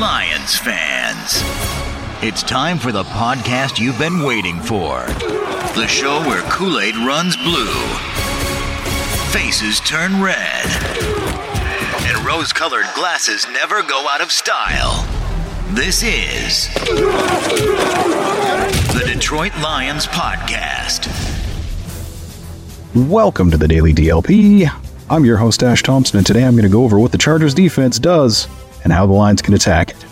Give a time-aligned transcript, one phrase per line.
[0.00, 1.42] Lions fans.
[2.24, 5.04] It's time for the podcast you've been waiting for.
[5.74, 7.74] The show where Kool Aid runs blue,
[9.32, 10.64] faces turn red,
[12.06, 15.06] and rose colored glasses never go out of style.
[15.72, 16.72] This is
[18.94, 21.06] the Detroit Lions Podcast.
[22.94, 24.70] Welcome to the Daily DLP.
[25.10, 27.52] I'm your host, Ash Thompson, and today I'm going to go over what the Chargers
[27.52, 28.48] defense does
[28.84, 30.06] and how the Lions can attack it.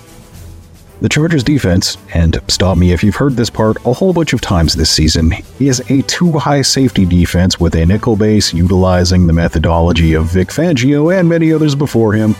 [1.00, 4.42] The Chargers defense, and stop me if you've heard this part a whole bunch of
[4.42, 9.32] times this season, is a two high safety defense with a nickel base utilizing the
[9.32, 12.34] methodology of Vic Fangio and many others before him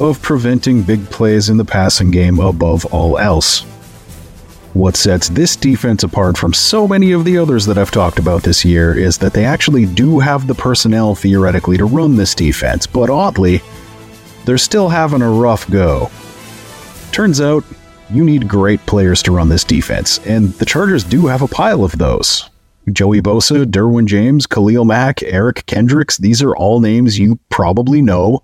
[0.00, 3.60] of preventing big plays in the passing game above all else.
[4.72, 8.42] What sets this defense apart from so many of the others that I've talked about
[8.42, 12.86] this year is that they actually do have the personnel theoretically to run this defense,
[12.86, 13.60] but oddly,
[14.50, 16.10] they're still having a rough go.
[17.12, 17.62] Turns out,
[18.10, 21.84] you need great players to run this defense, and the Chargers do have a pile
[21.84, 22.50] of those.
[22.92, 28.42] Joey Bosa, Derwin James, Khalil Mack, Eric Kendricks, these are all names you probably know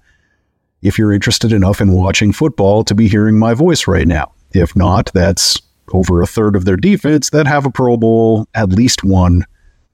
[0.81, 4.33] if you're interested enough in watching football to be hearing my voice right now.
[4.53, 5.61] If not, that's
[5.93, 9.45] over a third of their defense that have a Pro Bowl, at least one,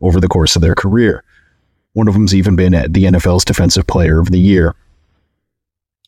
[0.02, 1.24] over the course of their career.
[1.94, 4.74] One of them's even been the NFL's Defensive Player of the Year.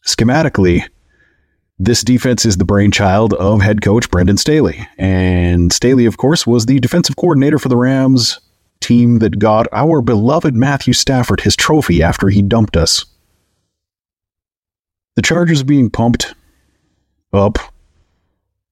[0.05, 0.85] Schematically,
[1.79, 4.87] this defense is the brainchild of head coach Brandon Staley.
[4.99, 8.41] And Staley, of course, was the defensive coordinator for the Rams
[8.81, 13.05] team that got our beloved Matthew Stafford his trophy after he dumped us.
[15.17, 16.35] The Chargers being pumped
[17.33, 17.59] up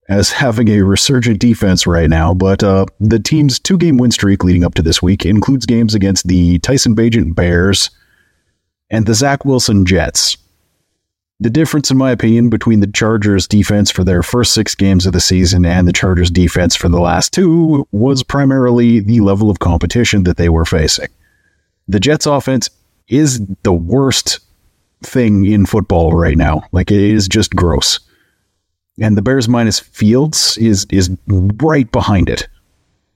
[0.08, 4.44] as having a resurgent defense right now, but uh, the team's two game win streak
[4.44, 7.90] leading up to this week includes games against the Tyson Bagent Bears
[8.90, 10.36] and the Zach Wilson Jets.
[11.42, 15.12] The difference, in my opinion, between the Chargers' defense for their first six games of
[15.12, 19.58] the season and the Chargers' defense for the last two was primarily the level of
[19.58, 21.08] competition that they were facing.
[21.88, 22.70] The Jets' offense
[23.08, 24.38] is the worst
[25.02, 26.62] thing in football right now.
[26.70, 27.98] Like, it is just gross.
[29.00, 32.46] And the Bears minus Fields is is right behind it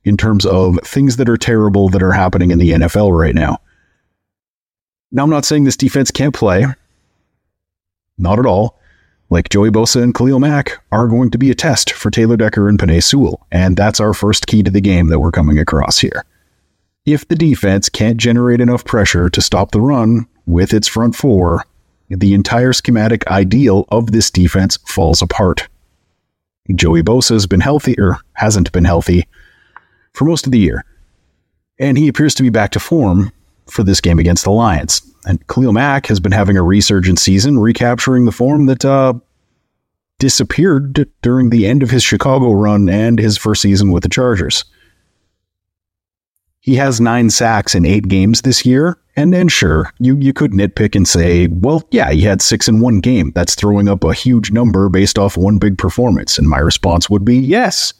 [0.03, 3.59] in terms of things that are terrible that are happening in the NFL right now.
[5.12, 6.67] Now, I'm not saying this defense can't play.
[8.19, 8.78] Not at all.
[9.28, 12.69] Like Joey Bosa and Khalil Mack are going to be a test for Taylor Decker
[12.69, 15.99] and Penei Sewell, and that's our first key to the game that we're coming across
[15.99, 16.25] here.
[17.05, 21.65] If the defense can't generate enough pressure to stop the run with its front four,
[22.09, 25.69] the entire schematic ideal of this defense falls apart.
[26.75, 29.26] Joey Bosa has been healthy, or hasn't been healthy,
[30.12, 30.84] for most of the year,
[31.78, 33.32] and he appears to be back to form
[33.69, 35.03] for this game against the Lions.
[35.25, 39.15] And Khalil Mack has been having a resurgent season, recapturing the form that uh,
[40.19, 44.65] disappeared during the end of his Chicago run and his first season with the Chargers.
[46.60, 50.50] He has nine sacks in eight games this year, and then sure, you, you could
[50.50, 53.31] nitpick and say, well, yeah, he had six in one game.
[53.34, 56.38] That's throwing up a huge number based off one big performance.
[56.38, 57.94] And my response would be yes.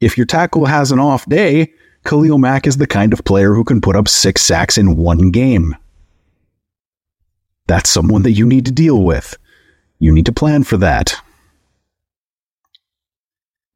[0.00, 1.72] If your tackle has an off day,
[2.04, 5.30] Khalil Mack is the kind of player who can put up six sacks in one
[5.30, 5.76] game.
[7.66, 9.36] That's someone that you need to deal with.
[9.98, 11.14] You need to plan for that.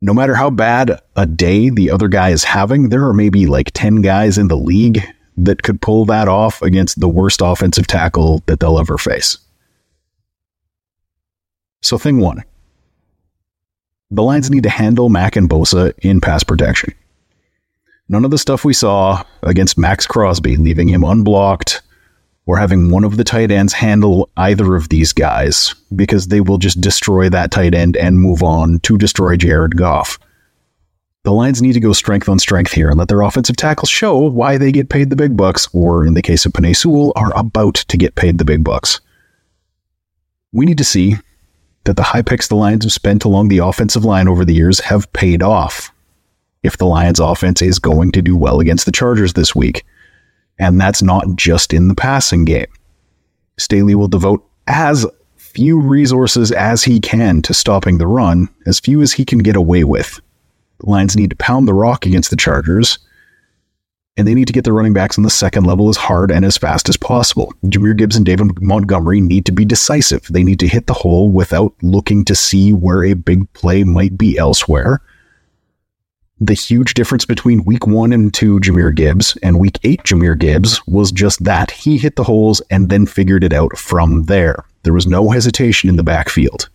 [0.01, 3.71] No matter how bad a day the other guy is having, there are maybe like
[3.75, 5.01] 10 guys in the league
[5.37, 9.39] that could pull that off against the worst offensive tackle that they'll ever face.
[11.83, 12.45] So, thing one
[14.11, 16.95] the Lions need to handle Mack and Bosa in pass protection.
[18.13, 21.81] None of the stuff we saw against Maxx Crosby, leaving him unblocked,
[22.45, 26.59] or having one of the tight ends handle either of these guys, because they will
[26.59, 30.19] just destroy that tight end and move on to destroy Jared Goff.
[31.25, 34.19] The Lions need to go strength on strength here and let their offensive tackles show
[34.19, 37.35] why they get paid the big bucks, or in the case of Penei Sewell, are
[37.35, 39.01] about to get paid the big bucks.
[40.53, 41.15] We need to see
[41.85, 44.81] that the high picks the Lions have spent along the offensive line over the years
[44.81, 45.91] have paid off
[46.63, 49.85] if the Lions offense is going to do well against the Chargers this week.
[50.59, 52.67] And that's not just in the passing game.
[53.59, 55.07] Staley will devote as
[55.37, 59.57] few resources as he can to stopping the run, as few as he can get
[59.57, 60.21] away with.
[60.81, 62.99] The Lions need to pound the rock against the Chargers,
[64.17, 66.45] and they need to get the running backs on the second level as hard and
[66.45, 67.53] as fast as possible.
[67.65, 70.27] Jahmyr Gibbs and David Montgomery need to be decisive.
[70.31, 74.17] They need to hit the hole without looking to see where a big play might
[74.17, 75.01] be elsewhere
[76.47, 80.85] the huge difference between week one and two Jahmyr Gibbs and week eight Jahmyr Gibbs
[80.89, 84.65] was just that he hit the holes and then figured it out from there.
[84.83, 86.69] There was no hesitation in the backfield.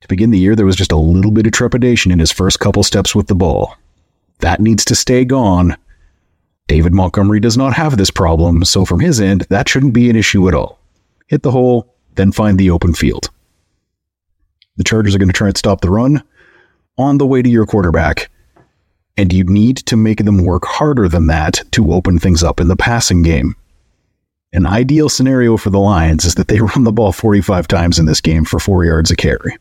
[0.00, 2.58] To begin the year, there was just a little bit of trepidation in his first
[2.58, 3.76] couple steps with the ball.
[4.40, 5.76] That needs to stay gone.
[6.66, 10.16] David Montgomery does not have this problem, so from his end, that shouldn't be an
[10.16, 10.80] issue at all.
[11.28, 13.30] Hit the hole, then find the open field.
[14.76, 16.24] The Chargers are going to try and stop the run
[16.98, 18.30] on the way to your quarterback,
[19.16, 22.68] and you need to make them work harder than that to open things up in
[22.68, 23.54] the passing game.
[24.52, 28.06] An ideal scenario for the Lions is that they run the ball 45 times in
[28.06, 29.56] this game for four yards a carry.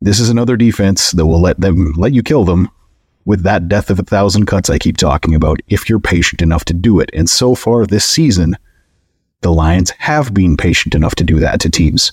[0.00, 2.70] This is another defense that will let them let you kill them
[3.24, 6.64] with that death of a thousand cuts I keep talking about if you're patient enough
[6.66, 7.10] to do it.
[7.14, 8.56] And so far this season,
[9.40, 12.12] the Lions have been patient enough to do that to teams.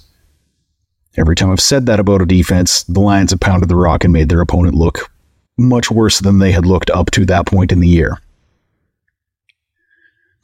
[1.17, 4.13] Every time I've said that about a defense, the Lions have pounded the rock and
[4.13, 5.11] made their opponent look
[5.57, 8.17] much worse than they had looked up to that point in the year.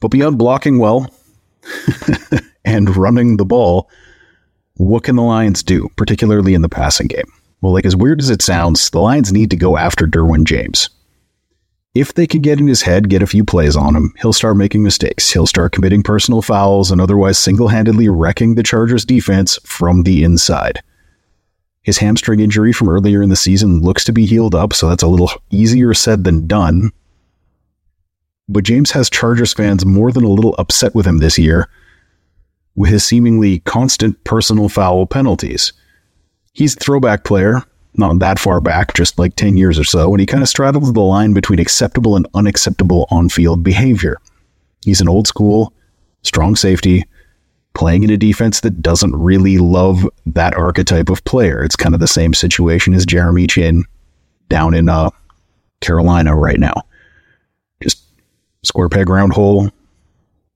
[0.00, 1.12] But beyond blocking well
[2.64, 3.90] and running the ball,
[4.74, 7.32] what can the Lions do, particularly in the passing game?
[7.60, 10.90] Well, like as weird as it sounds, the Lions need to go after Derwin James.
[11.94, 14.56] If they can get in his head, get a few plays on him, he'll start
[14.56, 15.32] making mistakes.
[15.32, 20.22] He'll start committing personal fouls and otherwise single handedly wrecking the Chargers defense from the
[20.22, 20.82] inside.
[21.82, 25.02] His hamstring injury from earlier in the season looks to be healed up, so that's
[25.02, 26.90] a little easier said than done.
[28.48, 31.68] But James has Chargers fans more than a little upset with him this year
[32.74, 35.72] with his seemingly constant personal foul penalties
[36.58, 37.62] he's a throwback player,
[37.98, 40.92] not that far back, just like 10 years or so, and he kind of straddles
[40.92, 44.18] the line between acceptable and unacceptable on field behavior.
[44.84, 45.72] He's an old school,
[46.22, 47.04] strong safety,
[47.74, 51.62] playing in a defense that doesn't really love that archetype of player.
[51.62, 53.84] It's kind of the same situation as Jeremy Chinn
[54.48, 55.10] down in uh,
[55.80, 56.74] Carolina right now.
[57.82, 58.02] Just
[58.62, 59.70] square peg round hole,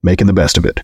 [0.02, 0.80] making the best of it.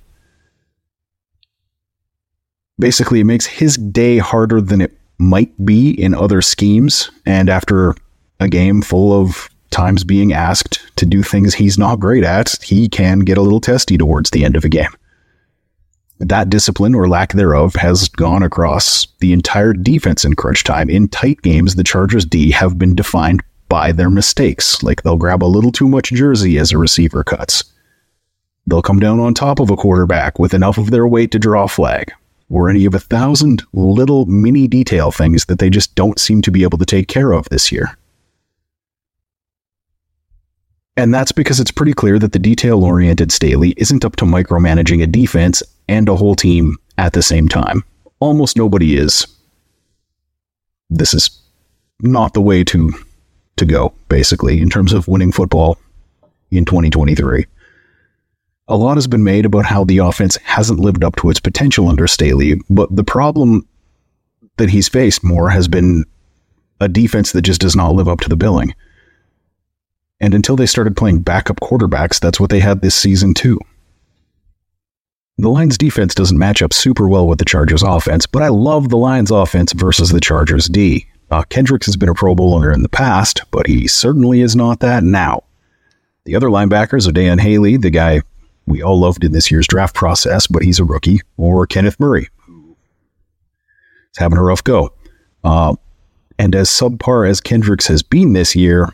[2.78, 7.10] Basically, it makes his day harder than it might be in other schemes.
[7.26, 7.94] And after
[8.40, 12.88] a game full of times being asked to do things he's not great at, he
[12.88, 14.90] can get a little testy towards the end of a game.
[16.20, 20.90] That discipline or lack thereof has gone across the entire defense in crunch time.
[20.90, 25.44] In tight games, the Chargers D have been defined by their mistakes, like they'll grab
[25.44, 27.64] a little too much jersey as a receiver cuts.
[28.66, 31.64] They'll come down on top of a quarterback with enough of their weight to draw
[31.64, 32.12] a flag,
[32.50, 36.50] or any of a thousand little mini detail things that they just don't seem to
[36.50, 37.96] be able to take care of this year.
[40.96, 45.02] And that's because it's pretty clear that the detail oriented Staley isn't up to micromanaging
[45.02, 47.84] a defense and a whole team at the same time.
[48.18, 49.26] Almost nobody is.
[50.90, 51.30] This is
[52.00, 52.92] not the way to
[53.58, 55.78] to go, basically, in terms of winning football
[56.50, 57.44] in 2023
[58.68, 61.88] a lot has been made about how the offense hasn't lived up to its potential
[61.88, 63.66] under Staley, but the problem
[64.58, 66.04] that he's faced more has been
[66.80, 68.74] a defense that just does not live up to the billing.
[70.20, 73.58] And until they started playing backup quarterbacks, that's what they had this season too.
[75.38, 78.88] The Lions defense doesn't match up super well with the Chargers offense, but I love
[78.88, 81.06] the Lions offense versus the Chargers D.
[81.30, 84.80] Uh, Kendricks has been a Pro Bowler in the past, but he certainly is not
[84.80, 85.44] that now.
[86.24, 88.22] The other linebackers are Daiyan Henley, the guy
[88.68, 92.28] we all loved in this year's draft process, but he's a rookie, or Kenneth Murray,
[92.46, 92.76] who
[94.12, 94.92] is having a rough go.
[95.44, 95.74] Uh,
[96.38, 98.92] and as subpar as Kendricks has been this year,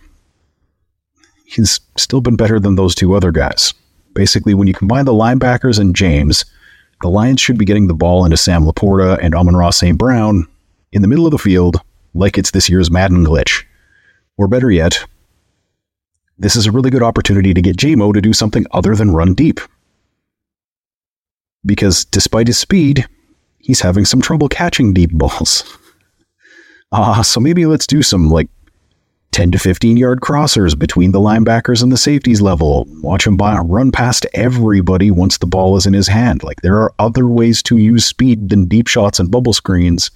[1.46, 3.74] he's still been better than those two other guys.
[4.14, 6.44] Basically, when you combine the linebackers and James,
[7.02, 9.98] the Lions should be getting the ball into Sam LaPorta and Amon-Ra St.
[9.98, 10.46] Brown
[10.92, 11.80] in the middle of the field
[12.14, 13.64] like it's this year's Madden glitch.
[14.38, 15.04] Or better yet,
[16.38, 19.34] this is a really good opportunity to get Jamo to do something other than run
[19.34, 19.60] deep.
[21.64, 23.06] Because despite his speed,
[23.58, 25.64] he's having some trouble catching deep balls.
[26.96, 28.48] Ah, uh, so maybe let's do some like
[29.32, 32.86] 10 to 15 yard crossers between the linebackers and the safeties level.
[33.02, 36.44] Watch him by, run past everybody once the ball is in his hand.
[36.44, 40.12] Like there are other ways to use speed than deep shots and bubble screens.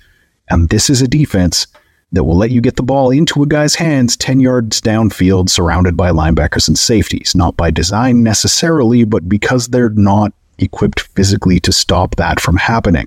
[0.51, 1.67] And this is a defense
[2.13, 5.97] that will let you get the ball into a guy's hands 10 yards downfield, surrounded
[5.97, 7.35] by linebackers and safeties.
[7.35, 13.07] Not by design necessarily, but because they're not equipped physically to stop that from happening.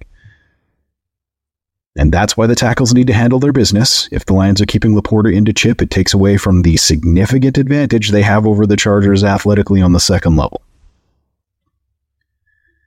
[1.98, 4.08] And that's why the tackles need to handle their business.
[4.12, 8.10] If the Lions are keeping LaPorta into chip, it takes away from the significant advantage
[8.10, 10.62] they have over the Chargers athletically on the second level.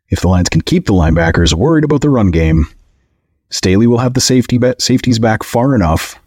[0.09, 2.66] If the Lions can keep the linebackers worried about the run game,
[3.54, 6.18] Staley will have the safety be- safeties back far enough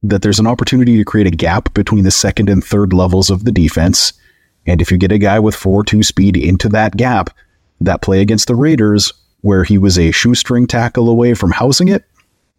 [0.00, 3.44] that there's an opportunity to create a gap between the second and third levels of
[3.44, 4.12] the defense.
[4.64, 7.30] And if you get a guy with 4 2 speed into that gap,
[7.80, 12.04] that play against the Raiders where he was a shoestring tackle away from housing it.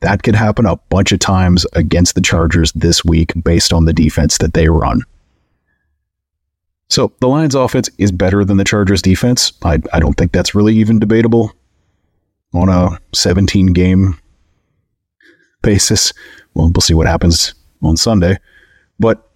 [0.02, 3.94] That could happen a bunch of times against the Chargers this week based on the
[3.94, 5.04] defense that they run.
[6.90, 9.54] So the Lions offense is better than the Chargers defense.
[9.64, 11.54] I, I don't think that's really even debatable
[12.54, 14.20] on a 17 game
[15.62, 16.14] basis.
[16.54, 18.38] Well, we'll see what happens on Sunday.
[19.00, 19.28] But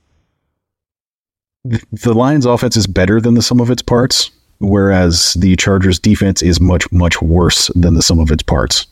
[1.64, 6.42] the Lions offense is better than the sum of its parts, whereas the Chargers defense
[6.42, 8.86] is much, much worse than the sum of its parts.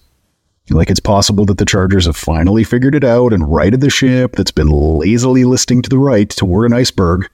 [0.70, 4.36] Like it's possible that the Chargers have finally figured it out and righted the ship
[4.36, 7.30] that's been lazily listing to the right toward an iceberg.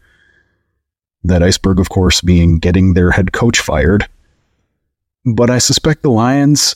[1.23, 4.07] That iceberg, of course, being getting their head coach fired.
[5.25, 6.75] But I suspect the Lions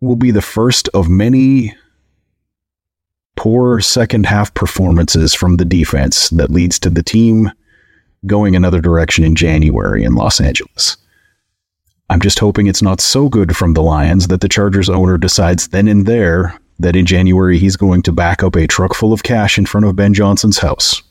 [0.00, 1.74] will be the first of many
[3.36, 7.50] poor second half performances from the defense that leads to the team
[8.26, 10.96] going another direction in January in Los Angeles.
[12.10, 15.68] I'm just hoping it's not so good from the Lions that the Chargers owner decides
[15.68, 19.22] then and there that in January he's going to back up a truck full of
[19.22, 21.02] cash in front of Ben Johnson's house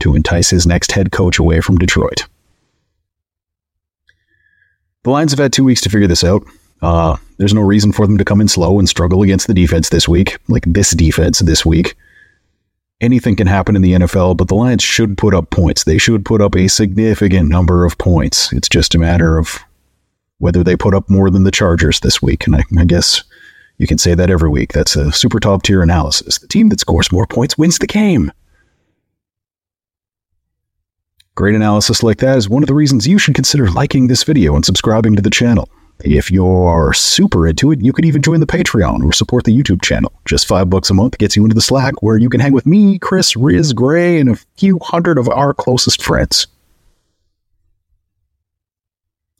[0.00, 2.26] to entice his next head coach away from Detroit.
[5.04, 6.44] The Lions have had two weeks to figure this out.
[6.80, 9.88] Uh, there's no reason for them to come in slow and struggle against the defense
[9.88, 11.96] this week, like this defense this week.
[13.00, 15.84] Anything can happen in the NFL, but the Lions should put up points.
[15.84, 18.52] They should put up a significant number of points.
[18.52, 19.58] It's just a matter of
[20.38, 22.46] whether they put up more than the Chargers this week.
[22.46, 23.24] And I, I guess
[23.78, 24.72] you can say that every week.
[24.72, 26.38] That's a super top tier analysis.
[26.38, 28.30] The team that scores more points wins the game.
[31.34, 34.54] Great analysis like that is one of the reasons you should consider liking this video
[34.54, 35.66] and subscribing to the channel.
[36.04, 39.82] If you're super into it, you could even join the Patreon or support the YouTube
[39.82, 40.12] channel.
[40.26, 42.66] Just five bucks a month gets you into the Slack where you can hang with
[42.66, 46.48] me, Chris, Riz, Gray, and a few hundred of our closest friends.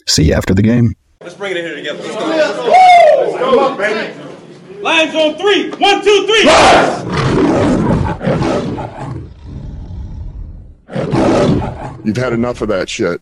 [0.06, 0.94] See you after the game.
[1.20, 2.02] Let's bring it in here together.
[2.02, 2.68] Let's go.
[3.20, 4.80] Let's go, up, baby.
[4.80, 5.70] Lions on three.
[5.72, 7.21] One, two, three.
[12.04, 13.20] You've had enough of that shit.